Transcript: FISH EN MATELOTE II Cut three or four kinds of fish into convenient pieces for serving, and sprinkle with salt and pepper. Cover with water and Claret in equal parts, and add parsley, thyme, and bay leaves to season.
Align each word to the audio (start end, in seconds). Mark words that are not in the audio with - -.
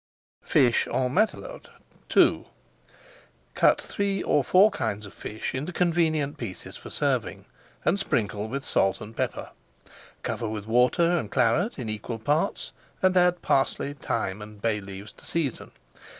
FISH 0.41 0.87
EN 0.87 1.13
MATELOTE 1.13 1.69
II 2.17 2.47
Cut 3.53 3.79
three 3.79 4.23
or 4.23 4.43
four 4.43 4.71
kinds 4.71 5.05
of 5.05 5.13
fish 5.13 5.53
into 5.53 5.71
convenient 5.71 6.39
pieces 6.39 6.75
for 6.75 6.89
serving, 6.89 7.45
and 7.85 7.99
sprinkle 7.99 8.47
with 8.47 8.65
salt 8.65 8.99
and 8.99 9.15
pepper. 9.15 9.51
Cover 10.23 10.49
with 10.49 10.65
water 10.65 11.15
and 11.15 11.29
Claret 11.29 11.77
in 11.77 11.87
equal 11.87 12.17
parts, 12.17 12.71
and 13.03 13.15
add 13.15 13.43
parsley, 13.43 13.93
thyme, 13.93 14.41
and 14.41 14.59
bay 14.59 14.81
leaves 14.81 15.13
to 15.13 15.23
season. 15.27 15.69